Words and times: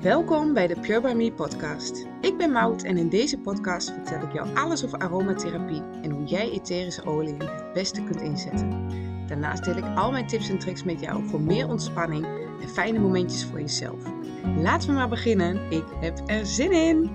Welkom 0.00 0.54
bij 0.54 0.66
de 0.66 0.80
Pure 0.80 1.00
By 1.00 1.12
Me 1.12 1.32
podcast. 1.32 2.06
Ik 2.20 2.36
ben 2.36 2.52
Maud 2.52 2.82
en 2.82 2.96
in 2.96 3.08
deze 3.08 3.38
podcast 3.38 3.90
vertel 3.90 4.22
ik 4.22 4.32
jou 4.32 4.56
alles 4.56 4.84
over 4.84 4.98
aromatherapie 4.98 5.82
en 6.02 6.10
hoe 6.10 6.24
jij 6.24 6.50
etherische 6.50 7.04
oliën 7.04 7.40
het 7.40 7.72
beste 7.72 8.04
kunt 8.04 8.20
inzetten. 8.20 8.88
Daarnaast 9.26 9.64
deel 9.64 9.76
ik 9.76 9.96
al 9.96 10.10
mijn 10.10 10.26
tips 10.26 10.48
en 10.48 10.58
tricks 10.58 10.84
met 10.84 11.00
jou 11.00 11.28
voor 11.28 11.40
meer 11.40 11.68
ontspanning 11.68 12.24
en 12.60 12.68
fijne 12.68 12.98
momentjes 12.98 13.44
voor 13.44 13.60
jezelf. 13.60 14.02
Laten 14.56 14.88
we 14.88 14.94
maar 14.94 15.08
beginnen. 15.08 15.70
Ik 15.70 15.84
heb 16.00 16.20
er 16.26 16.46
zin 16.46 16.72
in! 16.72 17.10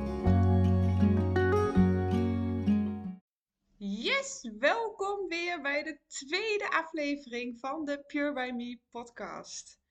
Yes, 3.77 4.49
welkom 4.59 5.27
weer 5.27 5.61
bij 5.61 5.83
de 5.83 5.99
tweede 6.07 6.69
aflevering 6.69 7.59
van 7.59 7.85
de 7.85 8.03
Pure 8.07 8.33
By 8.33 8.51
Me 8.55 8.79
podcast 8.89 9.83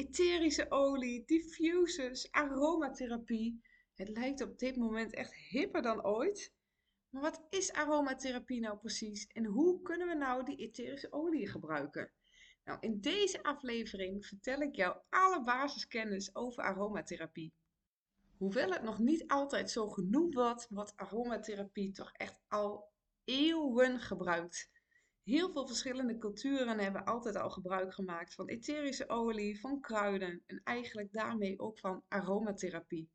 etherische 0.00 0.70
olie, 0.70 1.24
diffusers, 1.26 2.30
aromatherapie. 2.30 3.62
Het 3.94 4.08
lijkt 4.08 4.42
op 4.42 4.58
dit 4.58 4.76
moment 4.76 5.14
echt 5.14 5.34
hipper 5.34 5.82
dan 5.82 6.04
ooit. 6.04 6.52
Maar 7.10 7.22
wat 7.22 7.46
is 7.50 7.72
aromatherapie 7.72 8.60
nou 8.60 8.78
precies 8.78 9.26
en 9.26 9.44
hoe 9.44 9.82
kunnen 9.82 10.08
we 10.08 10.14
nou 10.14 10.44
die 10.44 10.56
etherische 10.56 11.12
olie 11.12 11.48
gebruiken? 11.48 12.12
Nou, 12.64 12.78
in 12.80 13.00
deze 13.00 13.42
aflevering 13.42 14.26
vertel 14.26 14.60
ik 14.60 14.74
jou 14.76 14.96
alle 15.08 15.44
basiskennis 15.44 16.34
over 16.34 16.62
aromatherapie. 16.62 17.54
Hoewel 18.36 18.70
het 18.70 18.82
nog 18.82 18.98
niet 18.98 19.28
altijd 19.28 19.70
zo 19.70 19.88
genoemd 19.88 20.34
wordt, 20.34 20.66
wordt 20.70 20.96
aromatherapie 20.96 21.92
toch 21.92 22.12
echt 22.12 22.40
al 22.48 22.88
eeuwen 23.24 24.00
gebruikt. 24.00 24.70
Heel 25.30 25.52
veel 25.52 25.66
verschillende 25.66 26.18
culturen 26.18 26.78
hebben 26.78 27.04
altijd 27.04 27.36
al 27.36 27.50
gebruik 27.50 27.94
gemaakt 27.94 28.34
van 28.34 28.48
etherische 28.48 29.08
olie, 29.08 29.60
van 29.60 29.80
kruiden 29.80 30.42
en 30.46 30.60
eigenlijk 30.64 31.12
daarmee 31.12 31.58
ook 31.58 31.78
van 31.78 32.04
aromatherapie. 32.08 33.10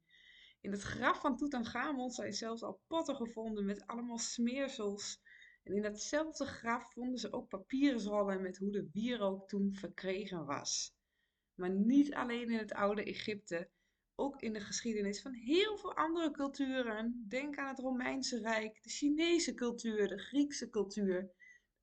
In 0.61 0.71
het 0.71 0.81
graf 0.81 1.21
van 1.21 1.37
Tutankhamon 1.37 2.11
zijn 2.11 2.33
zelfs 2.33 2.63
al 2.63 2.81
potten 2.87 3.15
gevonden 3.15 3.65
met 3.65 3.87
allemaal 3.87 4.17
smeersels. 4.17 5.21
En 5.63 5.75
in 5.75 5.81
datzelfde 5.81 6.45
graf 6.45 6.91
vonden 6.91 7.19
ze 7.19 7.33
ook 7.33 7.49
papieren 7.49 8.41
met 8.41 8.57
hoe 8.57 8.71
de 8.71 8.89
wierook 8.91 9.47
toen 9.47 9.73
verkregen 9.73 10.45
was. 10.45 10.95
Maar 11.55 11.71
niet 11.71 12.13
alleen 12.13 12.49
in 12.49 12.57
het 12.57 12.73
oude 12.73 13.03
Egypte, 13.03 13.69
ook 14.15 14.41
in 14.41 14.53
de 14.53 14.59
geschiedenis 14.59 15.21
van 15.21 15.33
heel 15.33 15.77
veel 15.77 15.95
andere 15.95 16.31
culturen. 16.31 17.25
Denk 17.27 17.57
aan 17.57 17.67
het 17.67 17.79
Romeinse 17.79 18.39
Rijk, 18.39 18.83
de 18.83 18.89
Chinese 18.89 19.53
cultuur, 19.53 20.07
de 20.07 20.17
Griekse 20.17 20.69
cultuur. 20.69 21.33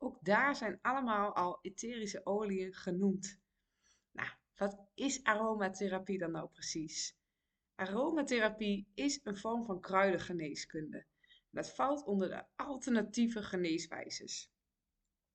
Ook 0.04 0.24
daar 0.24 0.56
zijn 0.56 0.78
allemaal 0.80 1.34
al 1.34 1.58
etherische 1.60 2.26
oliën 2.26 2.74
genoemd. 2.74 3.40
Nou, 4.10 4.28
wat 4.56 4.80
is 4.94 5.24
aromatherapie 5.24 6.18
dan 6.18 6.30
nou 6.30 6.48
precies? 6.48 7.16
Aromatherapie 7.74 8.86
is 8.94 9.20
een 9.22 9.36
vorm 9.36 9.64
van 9.64 9.80
kruidengeneeskunde. 9.80 11.06
Dat 11.50 11.74
valt 11.74 12.04
onder 12.04 12.28
de 12.28 12.44
alternatieve 12.56 13.42
geneeswijzes. 13.42 14.50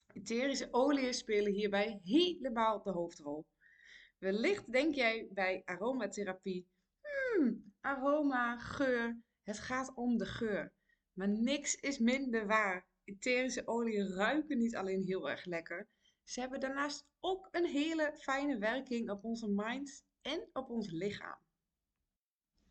Etherische 0.07 0.67
oliën 0.71 1.13
spelen 1.13 1.53
hierbij 1.53 1.99
helemaal 2.03 2.83
de 2.83 2.91
hoofdrol. 2.91 3.45
Wellicht 4.17 4.71
denk 4.71 4.95
jij 4.95 5.27
bij 5.31 5.61
aromatherapie, 5.65 6.67
hmm, 7.01 7.73
aroma, 7.81 8.57
geur, 8.57 9.17
het 9.41 9.59
gaat 9.59 9.93
om 9.95 10.17
de 10.17 10.25
geur. 10.25 10.73
Maar 11.13 11.29
niks 11.29 11.75
is 11.75 11.99
minder 11.99 12.47
waar 12.47 12.86
etherische 13.07 13.67
oliën 13.67 14.07
ruiken 14.07 14.57
niet 14.57 14.75
alleen 14.75 15.03
heel 15.03 15.29
erg 15.29 15.45
lekker, 15.45 15.87
ze 16.23 16.39
hebben 16.39 16.59
daarnaast 16.59 17.07
ook 17.19 17.47
een 17.51 17.65
hele 17.65 18.13
fijne 18.17 18.57
werking 18.57 19.09
op 19.09 19.23
onze 19.23 19.49
mind 19.49 20.05
en 20.21 20.49
op 20.53 20.69
ons 20.69 20.91
lichaam. 20.91 21.37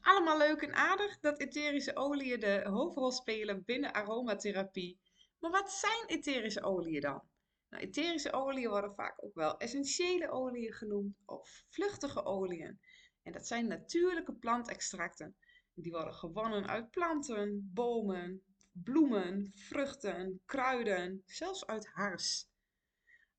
Allemaal 0.00 0.38
leuk 0.38 0.62
en 0.62 0.74
aardig 0.74 1.20
dat 1.20 1.40
etherische 1.40 1.96
oliën 1.96 2.40
de 2.40 2.62
hoofdrol 2.68 3.10
spelen 3.10 3.64
binnen 3.64 3.92
aromatherapie. 3.92 5.00
Maar 5.38 5.50
wat 5.50 5.72
zijn 5.72 6.06
etherische 6.06 6.62
oliën 6.62 7.00
dan? 7.00 7.22
Nou, 7.68 7.82
etherische 7.82 8.32
oliën 8.32 8.68
worden 8.68 8.94
vaak 8.94 9.24
ook 9.24 9.34
wel 9.34 9.58
essentiële 9.58 10.30
oliën 10.30 10.72
genoemd 10.72 11.16
of 11.24 11.64
vluchtige 11.68 12.24
oliën. 12.24 12.80
En 13.22 13.32
dat 13.32 13.46
zijn 13.46 13.66
natuurlijke 13.66 14.34
plantextracten. 14.34 15.36
Die 15.74 15.92
worden 15.92 16.14
gewonnen 16.14 16.68
uit 16.68 16.90
planten, 16.90 17.70
bomen, 17.74 18.42
bloemen, 18.82 19.52
vruchten, 19.54 20.40
kruiden, 20.44 21.22
zelfs 21.26 21.66
uit 21.66 21.86
hars. 21.86 22.48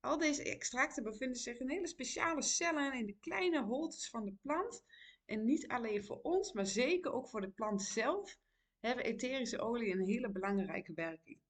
Al 0.00 0.18
deze 0.18 0.42
extracten 0.42 1.02
bevinden 1.02 1.38
zich 1.38 1.58
in 1.58 1.70
hele 1.70 1.86
speciale 1.86 2.42
cellen 2.42 2.92
in 2.92 3.06
de 3.06 3.16
kleine 3.20 3.62
holtes 3.62 4.10
van 4.10 4.24
de 4.24 4.34
plant. 4.42 4.84
En 5.24 5.44
niet 5.44 5.68
alleen 5.68 6.04
voor 6.04 6.20
ons, 6.22 6.52
maar 6.52 6.66
zeker 6.66 7.12
ook 7.12 7.28
voor 7.28 7.40
de 7.40 7.50
plant 7.50 7.82
zelf 7.82 8.38
hebben 8.80 9.04
etherische 9.04 9.58
olie 9.58 9.92
een 9.92 10.06
hele 10.06 10.30
belangrijke 10.30 10.92
werking. 10.94 11.40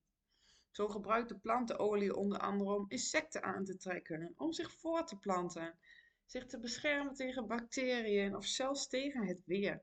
Zo 0.70 0.88
gebruikt 0.88 1.28
de 1.28 1.38
plantenolie 1.38 2.16
onder 2.16 2.38
andere 2.38 2.74
om 2.74 2.84
insecten 2.88 3.42
aan 3.42 3.64
te 3.64 3.76
trekken, 3.76 4.32
om 4.36 4.52
zich 4.52 4.72
voor 4.72 5.04
te 5.04 5.18
planten, 5.18 5.78
zich 6.26 6.46
te 6.46 6.60
beschermen 6.60 7.14
tegen 7.14 7.46
bacteriën 7.46 8.36
of 8.36 8.44
zelfs 8.44 8.88
tegen 8.88 9.26
het 9.26 9.44
weer. 9.44 9.82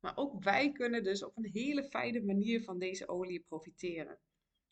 Maar 0.00 0.16
ook 0.16 0.44
wij 0.44 0.72
kunnen 0.72 1.04
dus 1.04 1.24
op 1.24 1.36
een 1.36 1.50
hele 1.52 1.84
fijne 1.84 2.20
manier 2.20 2.62
van 2.62 2.78
deze 2.78 3.08
olie 3.08 3.44
profiteren. 3.48 4.18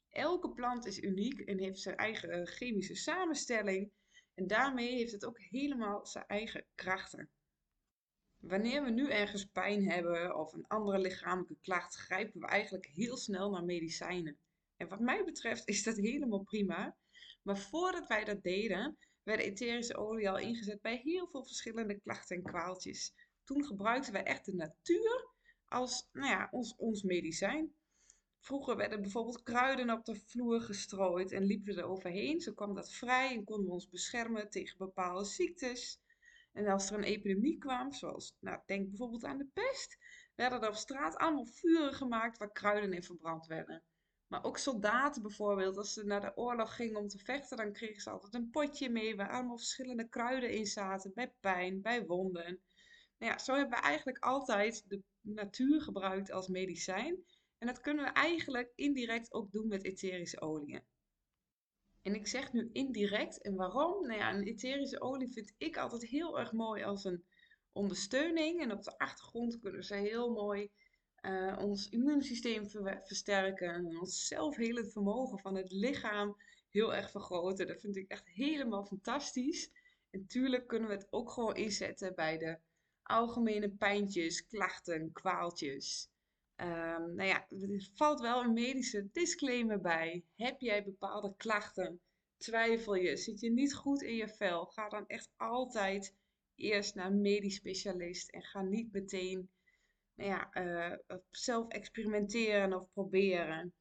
Elke 0.08 0.50
plant 0.50 0.86
is 0.86 1.02
uniek 1.02 1.40
en 1.40 1.58
heeft 1.58 1.80
zijn 1.80 1.96
eigen 1.96 2.30
eh, 2.30 2.46
chemische 2.46 2.94
samenstelling 2.94 3.92
en 4.34 4.46
daarmee 4.46 4.94
heeft 4.94 5.12
het 5.12 5.24
ook 5.24 5.40
helemaal 5.40 6.06
zijn 6.06 6.26
eigen 6.26 6.66
krachten. 6.74 7.30
Wanneer 8.36 8.82
we 8.82 8.90
nu 8.90 9.10
ergens 9.10 9.44
pijn 9.44 9.90
hebben 9.90 10.36
of 10.36 10.52
een 10.52 10.66
andere 10.66 10.98
lichamelijke 10.98 11.56
klacht, 11.60 11.94
grijpen 11.94 12.40
we 12.40 12.46
eigenlijk 12.46 12.86
heel 12.86 13.16
snel 13.16 13.50
naar 13.50 13.64
medicijnen. 13.64 14.38
En 14.76 14.88
wat 14.88 15.00
mij 15.00 15.24
betreft 15.24 15.68
is 15.68 15.82
dat 15.82 15.96
helemaal 15.96 16.42
prima. 16.42 16.96
Maar 17.42 17.58
voordat 17.58 18.06
wij 18.06 18.24
dat 18.24 18.42
deden, 18.42 18.98
werd 19.22 19.40
etherische 19.40 19.96
olie 19.96 20.30
al 20.30 20.38
ingezet 20.38 20.80
bij 20.80 21.00
heel 21.04 21.28
veel 21.28 21.44
verschillende 21.44 22.00
klachten 22.00 22.36
en 22.36 22.42
kwaaltjes 22.42 23.12
toen 23.46 23.64
gebruikten 23.64 24.12
wij 24.12 24.24
echt 24.24 24.44
de 24.44 24.54
natuur 24.54 25.28
als 25.64 26.08
nou 26.12 26.28
ja, 26.28 26.48
ons, 26.50 26.74
ons 26.76 27.02
medicijn. 27.02 27.74
Vroeger 28.38 28.76
werden 28.76 29.00
bijvoorbeeld 29.00 29.42
kruiden 29.42 29.90
op 29.90 30.04
de 30.04 30.14
vloer 30.14 30.60
gestrooid 30.60 31.32
en 31.32 31.44
liepen 31.44 31.74
we 31.74 31.80
er 31.80 31.86
overheen. 31.86 32.40
Zo 32.40 32.52
kwam 32.52 32.74
dat 32.74 32.92
vrij 32.92 33.34
en 33.34 33.44
konden 33.44 33.66
we 33.66 33.72
ons 33.72 33.88
beschermen 33.88 34.50
tegen 34.50 34.78
bepaalde 34.78 35.24
ziektes. 35.24 36.00
En 36.52 36.66
als 36.66 36.90
er 36.90 36.96
een 36.96 37.04
epidemie 37.04 37.58
kwam, 37.58 37.92
zoals, 37.92 38.36
nou, 38.40 38.60
denk 38.66 38.88
bijvoorbeeld 38.88 39.24
aan 39.24 39.38
de 39.38 39.48
pest, 39.52 39.98
werden 40.34 40.60
er 40.60 40.68
op 40.68 40.74
straat 40.74 41.16
allemaal 41.16 41.46
vuren 41.46 41.94
gemaakt 41.94 42.38
waar 42.38 42.52
kruiden 42.52 42.92
in 42.92 43.02
verbrand 43.02 43.46
werden. 43.46 43.82
Maar 44.26 44.44
ook 44.44 44.58
soldaten 44.58 45.22
bijvoorbeeld, 45.22 45.76
als 45.76 45.92
ze 45.92 46.04
naar 46.04 46.20
de 46.20 46.36
oorlog 46.36 46.76
gingen 46.76 47.00
om 47.00 47.08
te 47.08 47.18
vechten, 47.18 47.56
dan 47.56 47.72
kregen 47.72 48.02
ze 48.02 48.10
altijd 48.10 48.34
een 48.34 48.50
potje 48.50 48.90
mee 48.90 49.16
waar 49.16 49.30
allemaal 49.30 49.56
verschillende 49.56 50.08
kruiden 50.08 50.50
in 50.50 50.66
zaten. 50.66 51.12
Bij 51.14 51.32
pijn, 51.40 51.82
bij 51.82 52.06
wonden. 52.06 52.60
Nou 53.18 53.32
ja, 53.32 53.38
zo 53.38 53.54
hebben 53.54 53.78
we 53.78 53.84
eigenlijk 53.84 54.18
altijd 54.18 54.84
de 54.88 55.02
natuur 55.20 55.80
gebruikt 55.80 56.30
als 56.30 56.48
medicijn. 56.48 57.24
En 57.58 57.66
dat 57.66 57.80
kunnen 57.80 58.04
we 58.04 58.10
eigenlijk 58.10 58.72
indirect 58.74 59.32
ook 59.32 59.52
doen 59.52 59.68
met 59.68 59.84
etherische 59.84 60.40
oliën. 60.40 60.82
En 62.02 62.14
ik 62.14 62.26
zeg 62.26 62.52
nu 62.52 62.68
indirect. 62.72 63.42
En 63.42 63.54
waarom? 63.54 64.06
Nou 64.06 64.18
ja, 64.18 64.34
een 64.34 64.42
etherische 64.42 65.00
olie 65.00 65.32
vind 65.32 65.54
ik 65.56 65.76
altijd 65.76 66.06
heel 66.06 66.38
erg 66.38 66.52
mooi 66.52 66.82
als 66.82 67.04
een 67.04 67.24
ondersteuning. 67.72 68.60
En 68.60 68.72
op 68.72 68.82
de 68.82 68.98
achtergrond 68.98 69.58
kunnen 69.58 69.84
ze 69.84 69.94
heel 69.94 70.30
mooi 70.30 70.70
uh, 71.22 71.58
ons 71.58 71.88
immuunsysteem 71.88 72.70
versterken. 73.04 73.74
En 73.74 73.98
ons 73.98 74.26
zelfhelend 74.26 74.92
vermogen 74.92 75.38
van 75.38 75.54
het 75.54 75.70
lichaam 75.70 76.36
heel 76.70 76.94
erg 76.94 77.10
vergroten. 77.10 77.66
Dat 77.66 77.80
vind 77.80 77.96
ik 77.96 78.10
echt 78.10 78.28
helemaal 78.28 78.84
fantastisch. 78.84 79.70
En 80.10 80.20
natuurlijk 80.20 80.66
kunnen 80.66 80.88
we 80.88 80.94
het 80.94 81.06
ook 81.10 81.30
gewoon 81.30 81.56
inzetten 81.56 82.14
bij 82.14 82.38
de 82.38 82.58
algemene 83.06 83.70
pijntjes, 83.70 84.46
klachten, 84.46 85.12
kwaaltjes. 85.12 86.10
Um, 86.56 87.14
nou 87.14 87.28
ja, 87.28 87.46
er 87.48 87.90
valt 87.94 88.20
wel 88.20 88.44
een 88.44 88.52
medische 88.52 89.08
disclaimer 89.12 89.80
bij. 89.80 90.24
Heb 90.36 90.60
jij 90.60 90.84
bepaalde 90.84 91.34
klachten? 91.36 92.00
Twijfel 92.36 92.94
je? 92.94 93.16
Zit 93.16 93.40
je 93.40 93.50
niet 93.50 93.74
goed 93.74 94.02
in 94.02 94.14
je 94.14 94.28
vel? 94.28 94.66
Ga 94.66 94.88
dan 94.88 95.06
echt 95.06 95.30
altijd 95.36 96.14
eerst 96.54 96.94
naar 96.94 97.06
een 97.06 97.20
medisch 97.20 97.54
specialist 97.54 98.30
en 98.30 98.42
ga 98.42 98.62
niet 98.62 98.92
meteen 98.92 99.50
nou 100.14 100.30
ja, 100.30 100.50
uh, 100.52 101.18
zelf 101.30 101.68
experimenteren 101.68 102.74
of 102.74 102.90
proberen. 102.92 103.74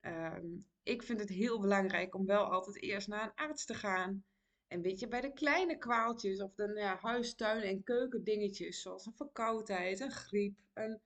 Um, 0.00 0.66
ik 0.82 1.02
vind 1.02 1.20
het 1.20 1.28
heel 1.28 1.60
belangrijk 1.60 2.14
om 2.14 2.26
wel 2.26 2.44
altijd 2.44 2.82
eerst 2.82 3.08
naar 3.08 3.22
een 3.22 3.34
arts 3.34 3.64
te 3.64 3.74
gaan. 3.74 4.24
En 4.72 4.82
weet 4.82 5.00
je, 5.00 5.08
bij 5.08 5.20
de 5.20 5.32
kleine 5.32 5.78
kwaaltjes 5.78 6.40
of 6.40 6.54
de 6.54 6.72
ja, 6.74 6.98
huistuin- 7.00 7.62
en 7.62 7.82
keukendingetjes, 7.82 8.82
zoals 8.82 9.06
een 9.06 9.14
verkoudheid, 9.14 10.00
een 10.00 10.10
griep, 10.10 10.58
een 10.74 11.00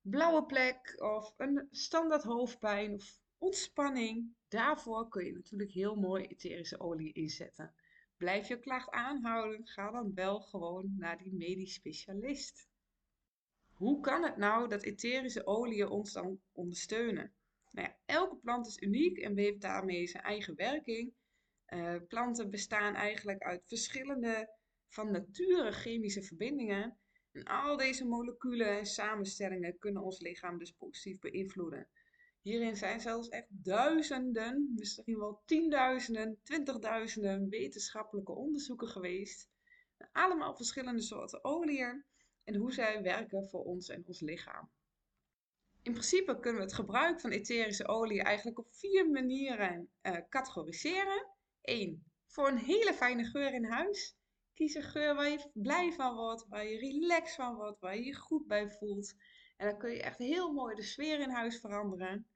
blauwe 0.00 0.44
plek 0.44 0.94
of 0.98 1.34
een 1.36 1.68
standaard 1.70 2.22
hoofdpijn 2.22 2.94
of 2.94 3.18
ontspanning, 3.38 4.34
daarvoor 4.48 5.08
kun 5.08 5.24
je 5.24 5.32
natuurlijk 5.32 5.70
heel 5.70 5.94
mooi 5.94 6.24
etherische 6.24 6.80
olie 6.80 7.12
inzetten. 7.12 7.74
Blijf 8.16 8.48
je 8.48 8.58
klacht 8.58 8.90
aanhouden, 8.90 9.66
ga 9.66 9.90
dan 9.90 10.14
wel 10.14 10.40
gewoon 10.40 10.94
naar 10.98 11.18
die 11.18 11.34
medisch 11.34 11.74
specialist. 11.74 12.68
Hoe 13.72 14.00
kan 14.00 14.22
het 14.22 14.36
nou 14.36 14.68
dat 14.68 14.82
etherische 14.82 15.46
oliën 15.46 15.88
ons 15.88 16.12
dan 16.12 16.40
ondersteunen? 16.52 17.32
Nou 17.70 17.88
ja, 17.88 17.96
elke 18.04 18.36
plant 18.36 18.66
is 18.66 18.80
uniek 18.80 19.18
en 19.18 19.36
heeft 19.36 19.60
daarmee 19.60 20.06
zijn 20.06 20.22
eigen 20.22 20.54
werking. 20.54 21.12
Planten 22.08 22.50
bestaan 22.50 22.94
eigenlijk 22.94 23.42
uit 23.42 23.62
verschillende 23.66 24.54
van 24.88 25.10
nature 25.10 25.72
chemische 25.72 26.22
verbindingen. 26.22 26.98
En 27.32 27.44
al 27.44 27.76
deze 27.76 28.06
moleculen 28.06 28.78
en 28.78 28.86
samenstellingen 28.86 29.78
kunnen 29.78 30.02
ons 30.02 30.20
lichaam 30.20 30.58
dus 30.58 30.72
positief 30.72 31.18
beïnvloeden. 31.18 31.88
Hierin 32.40 32.76
zijn 32.76 33.00
zelfs 33.00 33.28
echt 33.28 33.46
duizenden, 33.48 34.72
misschien 34.74 35.18
wel 35.18 35.42
tienduizenden, 35.44 36.40
twintigduizenden 36.42 37.48
wetenschappelijke 37.48 38.32
onderzoeken 38.32 38.88
geweest. 38.88 39.48
Allemaal 40.12 40.56
verschillende 40.56 41.02
soorten 41.02 41.44
oliën 41.44 42.04
en 42.44 42.54
hoe 42.54 42.72
zij 42.72 43.02
werken 43.02 43.48
voor 43.48 43.64
ons 43.64 43.88
en 43.88 44.06
ons 44.06 44.20
lichaam. 44.20 44.70
In 45.82 45.92
principe 45.92 46.40
kunnen 46.40 46.60
we 46.60 46.66
het 46.66 46.76
gebruik 46.76 47.20
van 47.20 47.30
etherische 47.30 47.86
olie 47.88 48.22
eigenlijk 48.22 48.58
op 48.58 48.74
vier 48.74 49.10
manieren 49.10 49.90
uh, 50.02 50.16
categoriseren. 50.28 51.35
1. 51.66 52.04
Voor 52.26 52.48
een 52.48 52.58
hele 52.58 52.94
fijne 52.94 53.24
geur 53.24 53.52
in 53.52 53.64
huis. 53.64 54.16
Kies 54.54 54.74
een 54.74 54.82
geur 54.82 55.14
waar 55.14 55.28
je 55.28 55.50
blij 55.52 55.92
van 55.92 56.14
wordt, 56.14 56.46
waar 56.48 56.66
je 56.66 56.78
relaxed 56.78 57.34
van 57.34 57.54
wordt, 57.54 57.80
waar 57.80 57.96
je 57.96 58.04
je 58.04 58.14
goed 58.14 58.46
bij 58.46 58.70
voelt. 58.70 59.14
En 59.56 59.68
dan 59.68 59.78
kun 59.78 59.90
je 59.90 60.02
echt 60.02 60.18
heel 60.18 60.52
mooi 60.52 60.74
de 60.74 60.82
sfeer 60.82 61.20
in 61.20 61.30
huis 61.30 61.60
veranderen. 61.60 62.26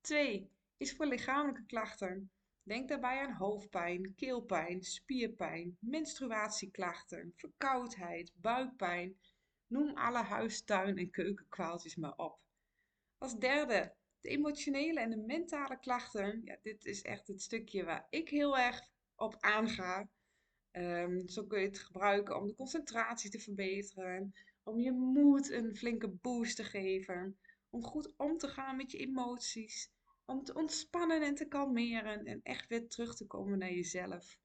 2. 0.00 0.50
Is 0.76 0.92
voor 0.92 1.06
lichamelijke 1.06 1.66
klachten. 1.66 2.30
Denk 2.62 2.88
daarbij 2.88 3.20
aan 3.20 3.32
hoofdpijn, 3.32 4.14
keelpijn, 4.14 4.82
spierpijn, 4.82 5.76
menstruatieklachten, 5.80 7.32
verkoudheid, 7.36 8.32
buikpijn. 8.34 9.18
Noem 9.66 9.96
alle 9.96 10.22
huistuin- 10.22 10.98
en 10.98 11.10
keukenkwaaltjes 11.10 11.96
maar 11.96 12.16
op. 12.16 12.38
Als 13.18 13.38
derde, 13.38 13.94
de 14.20 14.28
emotionele 14.28 15.00
en 15.00 15.10
de 15.10 15.16
mentale 15.16 15.78
klachten. 15.78 16.40
Ja, 16.44 16.58
dit 16.62 16.84
is 16.84 17.02
echt 17.02 17.26
het 17.26 17.42
stukje 17.42 17.84
waar 17.84 18.06
ik 18.10 18.28
heel 18.28 18.58
erg 18.58 18.80
op 19.14 19.36
aanga. 19.40 20.08
Um, 20.72 21.28
zo 21.28 21.44
kun 21.44 21.60
je 21.60 21.66
het 21.66 21.78
gebruiken 21.78 22.36
om 22.36 22.46
de 22.46 22.54
concentratie 22.54 23.30
te 23.30 23.38
verbeteren, 23.38 24.34
om 24.62 24.80
je 24.80 24.92
moed 24.92 25.50
een 25.50 25.76
flinke 25.76 26.08
boost 26.08 26.56
te 26.56 26.64
geven, 26.64 27.38
om 27.70 27.82
goed 27.82 28.14
om 28.16 28.38
te 28.38 28.48
gaan 28.48 28.76
met 28.76 28.90
je 28.90 28.98
emoties, 28.98 29.90
om 30.24 30.44
te 30.44 30.54
ontspannen 30.54 31.22
en 31.22 31.34
te 31.34 31.48
kalmeren 31.48 32.24
en 32.24 32.40
echt 32.42 32.68
weer 32.68 32.88
terug 32.88 33.16
te 33.16 33.26
komen 33.26 33.58
naar 33.58 33.72
jezelf. 33.72 34.38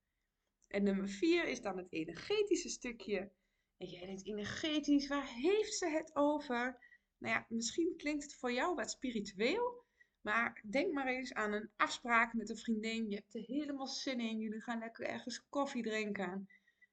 En 0.67 0.83
nummer 0.83 1.09
vier 1.09 1.47
is 1.47 1.61
dan 1.61 1.77
het 1.77 1.87
energetische 1.89 2.69
stukje. 2.69 3.31
En 3.77 3.87
jij 3.87 4.05
denkt 4.05 4.25
energetisch, 4.25 5.07
waar 5.07 5.27
heeft 5.27 5.73
ze 5.73 5.89
het 5.89 6.15
over? 6.15 6.84
Nou 7.17 7.33
ja, 7.33 7.45
misschien 7.49 7.93
klinkt 7.97 8.23
het 8.23 8.35
voor 8.35 8.51
jou 8.51 8.75
wat 8.75 8.91
spiritueel, 8.91 9.85
maar 10.21 10.63
denk 10.69 10.93
maar 10.93 11.07
eens 11.07 11.33
aan 11.33 11.53
een 11.53 11.69
afspraak 11.75 12.33
met 12.33 12.49
een 12.49 12.57
vriendin. 12.57 13.09
Je 13.09 13.15
hebt 13.15 13.35
er 13.35 13.41
helemaal 13.41 13.87
zin 13.87 14.19
in. 14.19 14.39
Jullie 14.39 14.61
gaan 14.61 14.79
lekker 14.79 15.05
ergens 15.05 15.47
koffie 15.49 15.83
drinken. 15.83 16.47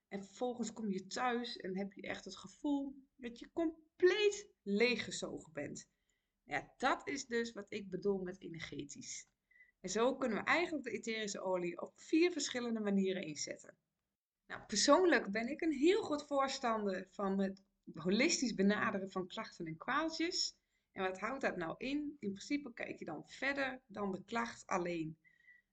En 0.09 0.25
vervolgens 0.25 0.73
kom 0.73 0.91
je 0.91 1.07
thuis 1.07 1.57
en 1.57 1.77
heb 1.77 1.93
je 1.93 2.03
echt 2.03 2.25
het 2.25 2.37
gevoel 2.37 2.95
dat 3.17 3.39
je 3.39 3.51
compleet 3.53 4.49
leeggezogen 4.63 5.53
bent. 5.53 5.89
Ja, 6.45 6.73
dat 6.77 7.09
is 7.09 7.27
dus 7.27 7.53
wat 7.53 7.67
ik 7.69 7.91
bedoel 7.91 8.19
met 8.19 8.41
energetisch. 8.41 9.27
En 9.81 9.91
zo 9.91 10.17
kunnen 10.17 10.39
we 10.39 10.45
eigenlijk 10.45 10.85
de 10.85 10.91
etherische 10.91 11.41
olie 11.41 11.81
op 11.81 11.93
vier 11.97 12.33
verschillende 12.33 12.81
manieren 12.81 13.23
inzetten. 13.23 13.77
Nou, 14.47 14.63
persoonlijk 14.67 15.31
ben 15.31 15.49
ik 15.49 15.61
een 15.61 15.73
heel 15.73 16.03
goed 16.03 16.27
voorstander 16.27 17.07
van 17.11 17.41
het 17.41 17.63
holistisch 17.95 18.55
benaderen 18.55 19.11
van 19.11 19.27
klachten 19.27 19.67
en 19.67 19.77
kwaaltjes. 19.77 20.57
En 20.93 21.03
wat 21.03 21.21
houdt 21.21 21.41
dat 21.41 21.57
nou 21.57 21.75
in? 21.79 22.17
In 22.19 22.33
principe 22.33 22.73
kijk 22.73 22.99
je 22.99 23.05
dan 23.05 23.23
verder 23.27 23.83
dan 23.87 24.13
de 24.13 24.23
klacht 24.25 24.67
alleen. 24.67 25.19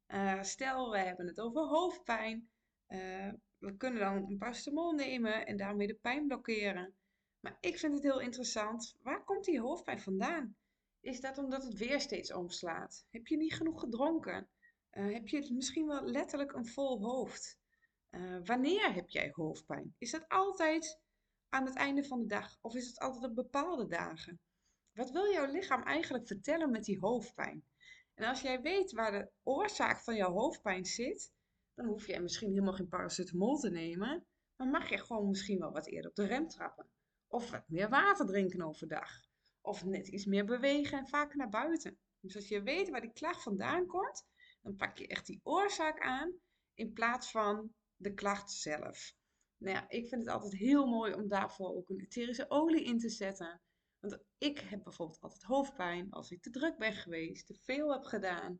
Uh, 0.08 0.44
stel, 0.44 0.92
we 0.92 0.98
hebben 0.98 1.28
het 1.28 1.40
over 1.40 1.62
hoofdpijn. 1.62 2.50
Uh, 2.88 3.32
we 3.58 3.78
kunnen 3.78 4.00
dan 4.00 4.16
een 4.16 4.38
paracetamol 4.38 4.92
nemen 4.92 5.46
en 5.46 5.58
daarmee 5.58 5.88
de 5.88 5.96
pijn 6.02 6.28
blokkeren. 6.28 6.94
Maar 7.40 7.58
ik 7.60 7.78
vind 7.78 7.94
het 7.94 8.04
heel 8.04 8.20
interessant. 8.20 8.98
Waar 9.02 9.24
komt 9.24 9.46
die 9.46 9.60
hoofdpijn 9.60 10.00
vandaan? 10.00 10.56
Is 11.00 11.20
dat 11.20 11.38
omdat 11.38 11.64
het 11.64 11.78
weer 11.78 12.00
steeds 12.00 12.34
omslaat? 12.34 13.06
Heb 13.10 13.28
je 13.28 13.38
niet 13.38 13.54
genoeg 13.54 13.80
gedronken? 13.80 14.50
Uh, 14.92 15.14
heb 15.14 15.28
je 15.28 15.54
misschien 15.54 15.88
wel 15.88 16.04
letterlijk 16.04 16.54
een 16.54 16.68
vol 16.68 17.02
hoofd? 17.02 17.58
wanneer 18.44 18.94
heb 18.94 19.10
jij 19.10 19.30
hoofdpijn? 19.32 19.96
Is 19.98 20.12
dat 20.12 20.28
altijd 20.28 21.00
aan 21.50 21.66
het 21.66 21.76
einde 21.76 22.04
van 22.04 22.20
de 22.20 22.26
dag 22.26 22.58
of 22.62 22.76
is 22.76 22.88
het 22.88 23.00
altijd 23.00 23.24
op 23.24 23.36
bepaalde 23.36 23.88
dagen? 23.88 24.40
Wat 24.94 25.12
wil 25.12 25.32
jouw 25.32 25.52
lichaam 25.52 25.84
eigenlijk 25.84 26.28
vertellen 26.28 26.72
met 26.72 26.84
die 26.84 27.00
hoofdpijn? 27.00 27.64
En 28.14 28.26
als 28.26 28.42
jij 28.42 28.62
weet 28.62 28.92
waar 28.92 29.12
de 29.12 29.32
oorzaak 29.44 30.00
van 30.00 30.16
jouw 30.16 30.32
hoofdpijn 30.32 30.86
zit, 30.86 31.32
dan 31.74 31.86
hoef 31.86 32.08
je 32.08 32.20
misschien 32.20 32.50
helemaal 32.50 32.74
geen 32.74 32.88
paracetamol 32.88 33.58
te 33.58 33.70
nemen, 33.70 34.26
maar 34.56 34.68
mag 34.68 34.90
je 34.90 34.98
gewoon 34.98 35.30
misschien 35.30 35.60
wel 35.60 35.72
wat 35.72 35.88
eerder 35.88 36.10
op 36.10 36.16
de 36.16 36.26
rem 36.26 36.48
trappen. 36.48 36.90
Of 37.28 37.52
wat 37.52 37.68
meer 37.68 37.90
water 37.90 38.26
drinken 38.26 38.62
overdag. 38.62 39.10
Of 39.62 39.86
net 39.86 40.08
iets 40.08 40.26
meer 40.26 40.46
bewegen 40.46 40.98
en 40.98 41.08
vaker 41.08 41.38
naar 41.38 41.50
buiten. 41.50 41.98
Dus 42.20 42.36
als 42.36 42.48
je 42.48 42.64
weet 42.64 42.90
waar 42.90 43.02
die 43.02 43.14
klacht 43.14 43.44
vandaan 43.44 43.86
komt, 43.86 44.26
dan 44.62 44.76
pak 44.76 44.98
je 44.98 45.08
echt 45.08 45.26
die 45.26 45.40
oorzaak 45.44 46.00
aan 46.00 46.34
in 46.74 46.94
plaats 46.94 47.32
van 47.32 47.74
de 47.96 48.14
klacht 48.14 48.52
zelf. 48.52 49.14
Nou 49.60 49.76
ja, 49.76 49.90
ik 49.90 50.08
vind 50.08 50.22
het 50.22 50.34
altijd 50.34 50.54
heel 50.54 50.86
mooi 50.88 51.14
om 51.14 51.28
daarvoor 51.28 51.76
ook 51.76 51.90
een 51.90 52.00
etherische 52.00 52.50
olie 52.50 52.84
in 52.84 53.00
te 53.00 53.10
zetten. 53.10 53.62
Want 54.00 54.20
ik 54.38 54.60
heb 54.60 54.84
bijvoorbeeld 54.84 55.22
altijd 55.22 55.44
hoofdpijn 55.44 56.12
als 56.12 56.32
ik 56.32 56.42
te 56.42 56.50
druk 56.50 56.78
ben 56.78 56.94
geweest, 56.94 57.46
te 57.46 57.54
veel 57.54 57.92
heb 57.92 58.04
gedaan. 58.04 58.60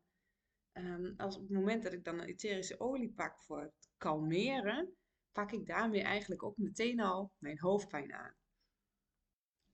Um, 0.72 1.14
als 1.16 1.36
op 1.36 1.42
het 1.42 1.50
moment 1.50 1.82
dat 1.82 1.92
ik 1.92 2.04
dan 2.04 2.18
een 2.18 2.26
etherische 2.26 2.80
olie 2.80 3.12
pak 3.12 3.42
voor 3.42 3.60
het 3.60 3.88
kalmeren, 3.96 4.96
pak 5.32 5.52
ik 5.52 5.66
daarmee 5.66 6.02
eigenlijk 6.02 6.42
ook 6.42 6.56
meteen 6.56 7.00
al 7.00 7.32
mijn 7.38 7.60
hoofdpijn 7.60 8.12
aan. 8.12 8.34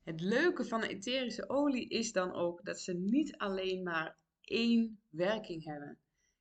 Het 0.02 0.20
leuke 0.20 0.64
van 0.64 0.82
een 0.82 0.88
etherische 0.88 1.48
olie 1.48 1.88
is 1.88 2.12
dan 2.12 2.32
ook 2.32 2.64
dat 2.64 2.80
ze 2.80 2.94
niet 2.94 3.36
alleen 3.36 3.82
maar 3.82 4.18
één 4.40 5.02
werking 5.08 5.64
hebben. 5.64 5.98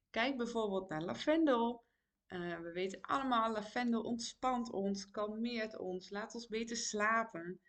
Kijk 0.09 0.37
bijvoorbeeld 0.37 0.89
naar 0.89 1.03
lavendel. 1.03 1.84
Uh, 2.27 2.59
we 2.59 2.71
weten 2.71 3.01
allemaal, 3.01 3.51
lavendel 3.51 4.01
ontspant 4.01 4.71
ons, 4.71 5.09
kalmeert 5.11 5.77
ons, 5.77 6.09
laat 6.09 6.35
ons 6.35 6.47
beter 6.47 6.77
slapen 6.77 7.59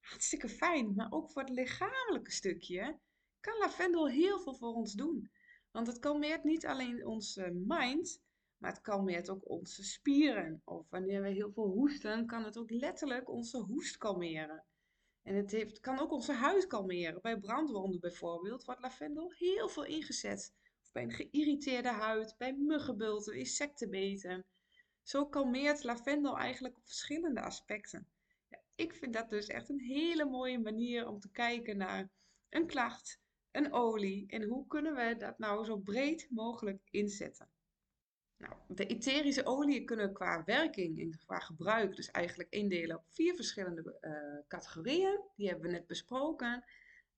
hartstikke 0.00 0.48
fijn. 0.48 0.94
Maar 0.94 1.10
ook 1.10 1.30
voor 1.30 1.42
het 1.42 1.50
lichamelijke 1.50 2.30
stukje 2.30 2.98
kan 3.40 3.58
lavendel 3.58 4.08
heel 4.08 4.40
veel 4.40 4.54
voor 4.54 4.74
ons 4.74 4.92
doen. 4.92 5.30
Want 5.70 5.86
het 5.86 5.98
kalmeert 5.98 6.44
niet 6.44 6.66
alleen 6.66 7.06
onze 7.06 7.50
mind, 7.66 8.22
maar 8.56 8.70
het 8.70 8.80
kalmeert 8.80 9.30
ook 9.30 9.48
onze 9.48 9.84
spieren. 9.84 10.62
Of 10.64 10.90
wanneer 10.90 11.22
we 11.22 11.28
heel 11.28 11.52
veel 11.52 11.68
hoesten, 11.68 12.26
kan 12.26 12.44
het 12.44 12.58
ook 12.58 12.70
letterlijk 12.70 13.28
onze 13.28 13.58
hoest 13.58 13.96
kalmeren. 13.96 14.64
En 15.22 15.34
het 15.34 15.50
heeft, 15.50 15.80
kan 15.80 15.98
ook 15.98 16.12
onze 16.12 16.32
huid 16.32 16.66
kalmeren. 16.66 17.20
Bij 17.22 17.38
brandwonden 17.38 18.00
bijvoorbeeld 18.00 18.64
wordt 18.64 18.80
lavendel 18.80 19.32
heel 19.32 19.68
veel 19.68 19.84
ingezet. 19.84 20.54
Bij 20.92 21.02
een 21.02 21.12
geïrriteerde 21.12 21.88
huid, 21.88 22.34
bij 22.38 22.52
muggenbulten, 22.52 23.34
insectenbeten. 23.34 24.44
Zo 25.02 25.26
kalmeert 25.26 25.84
lavendel 25.84 26.38
eigenlijk 26.38 26.76
op 26.76 26.86
verschillende 26.86 27.40
aspecten 27.40 28.08
ik 28.80 28.94
vind 28.94 29.12
dat 29.12 29.30
dus 29.30 29.46
echt 29.46 29.68
een 29.68 29.80
hele 29.80 30.24
mooie 30.24 30.58
manier 30.58 31.08
om 31.08 31.20
te 31.20 31.30
kijken 31.30 31.76
naar 31.76 32.10
een 32.48 32.66
klacht, 32.66 33.20
een 33.50 33.72
olie 33.72 34.26
en 34.26 34.42
hoe 34.42 34.66
kunnen 34.66 34.94
we 34.94 35.16
dat 35.16 35.38
nou 35.38 35.64
zo 35.64 35.76
breed 35.76 36.26
mogelijk 36.30 36.88
inzetten. 36.90 37.48
Nou, 38.36 38.54
de 38.68 38.86
etherische 38.86 39.46
oliën 39.46 39.84
kunnen 39.86 40.12
qua 40.12 40.44
werking 40.44 41.00
en 41.00 41.18
qua 41.26 41.38
gebruik 41.38 41.96
dus 41.96 42.10
eigenlijk 42.10 42.50
indelen 42.50 42.96
op 42.96 43.04
vier 43.08 43.34
verschillende 43.34 43.98
uh, 44.00 44.48
categorieën. 44.48 45.20
Die 45.36 45.48
hebben 45.48 45.66
we 45.66 45.72
net 45.76 45.86
besproken. 45.86 46.64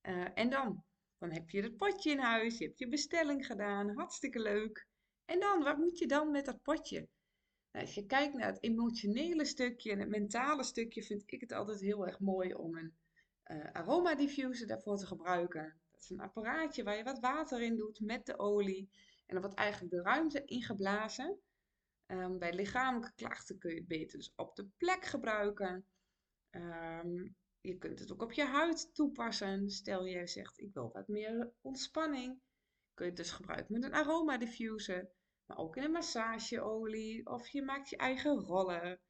Uh, 0.02 0.26
en 0.35 0.50
dan, 0.50 0.85
dan 1.23 1.33
heb 1.33 1.50
je 1.50 1.62
het 1.62 1.76
potje 1.76 2.11
in 2.11 2.19
huis, 2.19 2.59
je 2.59 2.64
hebt 2.64 2.79
je 2.79 2.88
bestelling 2.88 3.47
gedaan, 3.47 3.97
hartstikke 3.97 4.41
leuk. 4.41 4.87
En 5.25 5.41
dan, 5.41 5.62
wat 5.62 5.76
moet 5.76 5.99
je 5.99 6.07
dan 6.07 6.31
met 6.31 6.45
dat 6.45 6.62
potje? 6.62 7.09
Nou, 7.73 7.85
als 7.87 7.95
je 7.95 8.07
kijkt 8.07 8.35
naar 8.35 8.47
het 8.47 8.62
emotionele 8.62 9.45
stukje 9.45 9.93
en 9.93 9.99
het 9.99 10.09
mentale 10.09 10.62
stukje, 10.62 11.02
vind 11.02 11.23
ik 11.26 11.41
het 11.41 11.52
altijd 11.52 11.81
heel 11.81 12.07
erg 12.07 12.19
mooi 12.19 12.55
om 12.55 12.76
een 12.76 12.95
uh, 13.47 13.73
aroma 13.73 14.14
diffuser 14.14 14.67
daarvoor 14.67 14.97
te 14.97 15.07
gebruiken. 15.07 15.81
Dat 15.91 16.00
is 16.00 16.11
een 16.11 16.21
apparaatje 16.21 16.83
waar 16.83 16.97
je 16.97 17.05
wat 17.05 17.21
water 17.21 17.62
in 17.62 17.76
doet 17.76 18.00
met 18.00 18.26
de 18.26 18.38
olie. 18.38 18.91
En 19.26 19.35
dan 19.35 19.41
wordt 19.41 19.57
eigenlijk 19.57 19.93
de 19.93 20.02
ruimte 20.02 20.45
ingeblazen. 20.45 21.41
Um, 22.07 22.38
bij 22.38 22.52
lichamelijke 22.52 23.12
klachten 23.14 23.59
kun 23.59 23.71
je 23.71 23.76
het 23.76 23.88
beter 23.88 24.19
dus 24.19 24.33
op 24.37 24.57
de 24.57 24.69
plek 24.76 25.05
gebruiken. 25.05 25.87
Um, 26.50 27.37
je 27.62 27.78
kunt 27.78 27.99
het 27.99 28.12
ook 28.12 28.23
op 28.23 28.33
je 28.33 28.45
huid 28.45 28.95
toepassen. 28.95 29.71
Stel 29.71 30.04
je 30.04 30.26
zegt 30.26 30.61
ik 30.61 30.73
wil 30.73 30.90
wat 30.92 31.09
meer 31.09 31.52
ontspanning. 31.61 32.40
Kun 32.95 33.04
je 33.04 33.11
het 33.11 33.21
dus 33.21 33.31
gebruiken 33.31 33.73
met 33.73 33.85
een 33.85 33.95
aroma 33.95 34.38
diffuser 34.38 35.11
maar 35.47 35.57
ook 35.57 35.76
in 35.76 35.83
een 35.83 35.90
massageolie 35.90 37.26
of 37.26 37.49
je 37.49 37.62
maakt 37.62 37.88
je 37.88 37.97
eigen 37.97 38.40
rollen. 38.40 39.00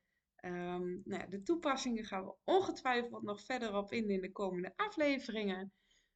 Um, 0.44 1.02
nou 1.04 1.28
de 1.28 1.42
toepassingen 1.42 2.04
gaan 2.04 2.24
we 2.24 2.34
ongetwijfeld 2.44 3.22
nog 3.22 3.44
verder 3.44 3.74
op 3.74 3.92
in 3.92 4.10
in 4.10 4.20
de 4.20 4.32
komende 4.32 4.72
afleveringen. 4.76 5.72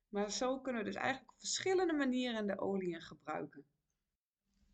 Maar 0.09 0.31
zo 0.31 0.61
kunnen 0.61 0.83
we 0.83 0.91
dus 0.91 1.01
eigenlijk 1.01 1.33
op 1.33 1.39
verschillende 1.39 1.93
manieren 1.93 2.47
de 2.47 2.59
oliën 2.59 3.01
gebruiken. 3.01 3.67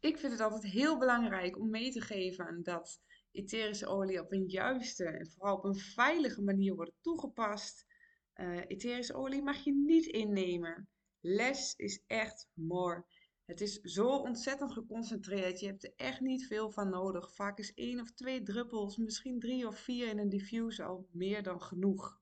Ik 0.00 0.18
vind 0.18 0.32
het 0.32 0.40
altijd 0.40 0.72
heel 0.72 0.98
belangrijk 0.98 1.58
om 1.58 1.70
mee 1.70 1.90
te 1.90 2.00
geven 2.00 2.62
dat 2.62 3.00
etherische 3.32 3.86
olie 3.86 4.20
op 4.20 4.32
een 4.32 4.48
juiste 4.48 5.04
en 5.04 5.30
vooral 5.30 5.56
op 5.56 5.64
een 5.64 5.76
veilige 5.76 6.42
manier 6.42 6.74
wordt 6.74 6.92
toegepast. 7.00 7.86
Uh, 8.34 8.60
etherische 8.66 9.14
olie 9.14 9.42
mag 9.42 9.64
je 9.64 9.72
niet 9.72 10.06
innemen. 10.06 10.88
Less 11.20 11.74
is 11.76 12.02
echt 12.06 12.48
more. 12.54 13.04
Het 13.44 13.60
is 13.60 13.80
zo 13.80 14.08
ontzettend 14.08 14.72
geconcentreerd. 14.72 15.60
Je 15.60 15.66
hebt 15.66 15.84
er 15.84 15.92
echt 15.96 16.20
niet 16.20 16.46
veel 16.46 16.70
van 16.70 16.88
nodig. 16.88 17.34
Vaak 17.34 17.58
is 17.58 17.74
één 17.74 18.00
of 18.00 18.12
twee 18.12 18.42
druppels, 18.42 18.96
misschien 18.96 19.40
drie 19.40 19.66
of 19.66 19.78
vier 19.78 20.08
in 20.08 20.18
een 20.18 20.28
diffuser 20.28 20.86
al 20.86 21.08
meer 21.10 21.42
dan 21.42 21.62
genoeg. 21.62 22.20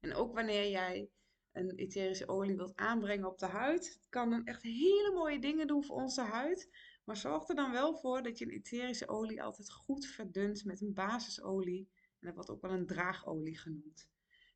En 0.00 0.14
ook 0.14 0.34
wanneer 0.34 0.70
jij 0.70 1.10
een 1.52 1.74
etherische 1.74 2.28
olie 2.28 2.56
wilt 2.56 2.76
aanbrengen 2.76 3.28
op 3.28 3.38
de 3.38 3.46
huid, 3.46 4.00
kan 4.08 4.30
dan 4.30 4.44
echt 4.44 4.62
hele 4.62 5.12
mooie 5.14 5.38
dingen 5.38 5.66
doen 5.66 5.84
voor 5.84 5.96
onze 5.96 6.22
huid. 6.22 6.68
Maar 7.08 7.16
zorg 7.16 7.48
er 7.48 7.54
dan 7.54 7.72
wel 7.72 7.96
voor 7.96 8.22
dat 8.22 8.38
je 8.38 8.44
een 8.44 8.50
etherische 8.50 9.08
olie 9.08 9.42
altijd 9.42 9.70
goed 9.70 10.06
verdunt 10.06 10.64
met 10.64 10.80
een 10.80 10.94
basisolie. 10.94 11.88
En 11.92 12.26
dat 12.26 12.34
wordt 12.34 12.50
ook 12.50 12.60
wel 12.60 12.70
een 12.70 12.86
draagolie 12.86 13.58
genoemd. 13.58 14.08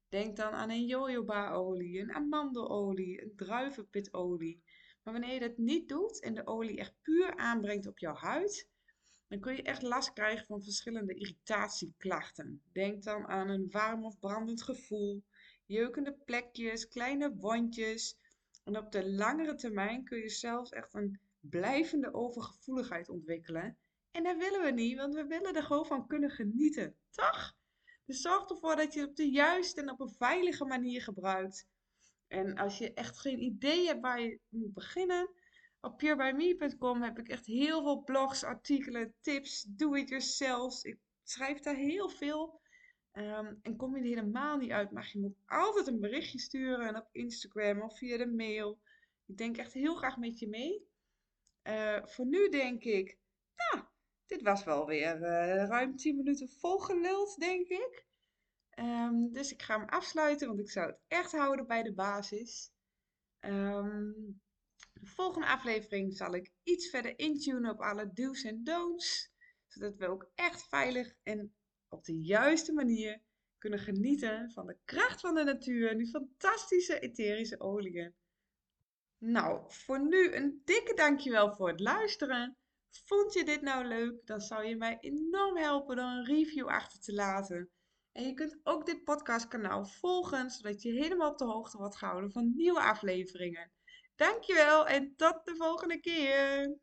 Denk 0.08 0.36
dan 0.36 0.52
aan 0.52 0.70
een 0.70 0.86
jojoba-olie, 0.86 2.00
een 2.00 2.12
amandelolie, 2.12 3.22
een 3.22 3.32
druivenpitolie. 3.36 4.62
Maar 5.02 5.12
wanneer 5.12 5.34
je 5.34 5.40
dat 5.40 5.56
niet 5.56 5.88
doet 5.88 6.20
en 6.20 6.34
de 6.34 6.46
olie 6.46 6.78
echt 6.78 6.94
puur 7.02 7.36
aanbrengt 7.36 7.86
op 7.86 7.98
jouw 7.98 8.14
huid, 8.14 8.68
dan 9.28 9.40
kun 9.40 9.56
je 9.56 9.62
echt 9.62 9.82
last 9.82 10.12
krijgen 10.12 10.46
van 10.46 10.62
verschillende 10.62 11.14
irritatieklachten. 11.14 12.62
Denk 12.72 13.02
dan 13.02 13.26
aan 13.26 13.48
een 13.48 13.70
warm 13.70 14.04
of 14.04 14.18
brandend 14.18 14.62
gevoel, 14.62 15.24
jeukende 15.66 16.16
plekjes, 16.24 16.88
kleine 16.88 17.34
wondjes. 17.34 18.18
En 18.64 18.78
op 18.78 18.92
de 18.92 19.10
langere 19.10 19.54
termijn 19.54 20.04
kun 20.04 20.18
je 20.18 20.28
zelfs 20.28 20.70
echt 20.70 20.94
een 20.94 21.20
blijvende 21.42 22.14
overgevoeligheid 22.14 23.08
ontwikkelen. 23.08 23.78
En 24.10 24.22
dat 24.22 24.36
willen 24.36 24.62
we 24.62 24.70
niet, 24.70 24.96
want 24.96 25.14
we 25.14 25.26
willen 25.26 25.54
er 25.54 25.62
gewoon 25.62 25.86
van 25.86 26.06
kunnen 26.06 26.30
genieten, 26.30 26.96
toch? 27.10 27.56
Dus 28.04 28.20
zorg 28.20 28.50
ervoor 28.50 28.76
dat 28.76 28.94
je 28.94 29.00
het 29.00 29.08
op 29.08 29.16
de 29.16 29.30
juiste 29.30 29.80
en 29.80 29.90
op 29.90 30.00
een 30.00 30.14
veilige 30.18 30.64
manier 30.64 31.02
gebruikt. 31.02 31.66
En 32.26 32.56
als 32.56 32.78
je 32.78 32.92
echt 32.92 33.18
geen 33.18 33.42
idee 33.42 33.86
hebt 33.86 34.00
waar 34.00 34.20
je 34.20 34.40
moet 34.48 34.72
beginnen, 34.72 35.30
op 35.80 35.96
purebyme.com 35.96 37.02
heb 37.02 37.18
ik 37.18 37.28
echt 37.28 37.46
heel 37.46 37.82
veel 37.82 38.02
blogs, 38.02 38.44
artikelen, 38.44 39.14
tips, 39.20 39.66
do-it-yourself. 39.68 40.84
Ik 40.84 40.98
schrijf 41.22 41.60
daar 41.60 41.74
heel 41.74 42.08
veel. 42.08 42.60
Um, 43.12 43.58
en 43.62 43.76
kom 43.76 43.96
je 43.96 44.02
er 44.02 44.08
helemaal 44.08 44.56
niet 44.56 44.70
uit, 44.70 44.90
mag 44.90 45.12
je 45.12 45.18
me 45.18 45.32
altijd 45.46 45.86
een 45.86 46.00
berichtje 46.00 46.38
sturen 46.38 46.86
en 46.86 46.96
op 46.96 47.08
Instagram 47.12 47.82
of 47.82 47.98
via 47.98 48.16
de 48.16 48.26
mail. 48.26 48.80
Ik 49.26 49.36
denk 49.36 49.56
echt 49.56 49.72
heel 49.72 49.94
graag 49.94 50.16
met 50.16 50.38
je 50.38 50.48
mee. 50.48 50.90
Uh, 51.68 52.06
voor 52.06 52.26
nu 52.26 52.48
denk 52.48 52.84
ik, 52.84 53.18
nou, 53.56 53.84
dit 54.26 54.42
was 54.42 54.64
wel 54.64 54.86
weer 54.86 55.16
uh, 55.16 55.66
ruim 55.66 55.96
10 55.96 56.16
minuten 56.16 56.48
volgeluld, 56.48 57.36
denk 57.38 57.68
ik. 57.68 58.06
Um, 58.78 59.32
dus 59.32 59.52
ik 59.52 59.62
ga 59.62 59.78
hem 59.78 59.88
afsluiten, 59.88 60.46
want 60.46 60.60
ik 60.60 60.70
zou 60.70 60.86
het 60.86 60.98
echt 61.08 61.32
houden 61.32 61.66
bij 61.66 61.82
de 61.82 61.94
basis. 61.94 62.72
Um, 63.40 64.40
de 64.92 65.06
volgende 65.06 65.46
aflevering 65.46 66.16
zal 66.16 66.34
ik 66.34 66.52
iets 66.62 66.90
verder 66.90 67.18
intunen 67.18 67.70
op 67.70 67.80
alle 67.80 68.12
do's 68.12 68.42
en 68.42 68.64
don'ts. 68.64 69.30
Zodat 69.66 69.96
we 69.96 70.08
ook 70.08 70.30
echt 70.34 70.68
veilig 70.68 71.14
en 71.22 71.54
op 71.88 72.04
de 72.04 72.22
juiste 72.22 72.72
manier 72.72 73.22
kunnen 73.58 73.78
genieten 73.78 74.50
van 74.50 74.66
de 74.66 74.78
kracht 74.84 75.20
van 75.20 75.34
de 75.34 75.44
natuur 75.44 75.90
en 75.90 75.98
die 75.98 76.10
fantastische 76.10 76.98
etherische 76.98 77.60
oliën. 77.60 78.14
Nou, 79.24 79.62
voor 79.68 80.00
nu 80.00 80.34
een 80.34 80.62
dikke 80.64 80.94
dankjewel 80.94 81.54
voor 81.54 81.68
het 81.68 81.80
luisteren. 81.80 82.56
Vond 83.04 83.32
je 83.32 83.44
dit 83.44 83.60
nou 83.62 83.84
leuk? 83.84 84.26
Dan 84.26 84.40
zou 84.40 84.64
je 84.64 84.76
mij 84.76 84.98
enorm 85.00 85.56
helpen 85.56 85.96
door 85.96 86.04
een 86.04 86.24
review 86.24 86.68
achter 86.68 87.00
te 87.00 87.12
laten. 87.12 87.70
En 88.12 88.26
je 88.26 88.34
kunt 88.34 88.60
ook 88.62 88.86
dit 88.86 89.04
podcastkanaal 89.04 89.84
volgen, 89.84 90.50
zodat 90.50 90.82
je 90.82 90.92
helemaal 90.92 91.30
op 91.30 91.38
de 91.38 91.44
hoogte 91.44 91.76
wordt 91.76 91.96
gehouden 91.96 92.32
van 92.32 92.52
nieuwe 92.54 92.80
afleveringen. 92.80 93.72
Dankjewel 94.14 94.86
en 94.86 95.16
tot 95.16 95.44
de 95.44 95.56
volgende 95.56 96.00
keer. 96.00 96.76